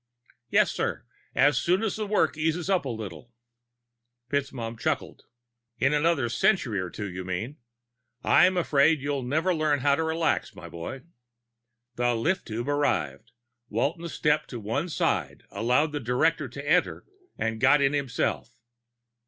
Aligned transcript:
"Yes, 0.49 0.71
sir. 0.71 1.05
As 1.35 1.59
soon 1.59 1.83
as 1.83 1.95
the 1.95 2.07
work 2.07 2.35
eases 2.35 2.71
up 2.71 2.85
a 2.85 2.89
little." 2.89 3.33
FitzMaugham 4.31 4.79
chuckled. 4.79 5.25
"In 5.77 5.93
another 5.93 6.27
century 6.27 6.79
or 6.79 6.89
two, 6.89 7.07
you 7.07 7.23
mean. 7.23 7.57
I'm 8.23 8.57
afraid 8.57 8.99
you'll 8.99 9.21
never 9.21 9.53
learn 9.53 9.81
how 9.81 9.93
to 9.93 10.01
relax, 10.03 10.55
my 10.55 10.67
boy." 10.69 11.03
The 11.97 12.15
lift 12.15 12.47
tube 12.47 12.67
arrived. 12.67 13.31
Walton 13.69 14.07
stepped 14.09 14.49
to 14.49 14.59
one 14.59 14.89
side, 14.89 15.43
allowed 15.51 15.91
the 15.91 15.99
Director 15.99 16.49
to 16.49 16.67
enter, 16.67 17.05
and 17.37 17.61
got 17.61 17.79
in 17.79 17.93
himself. 17.93 18.55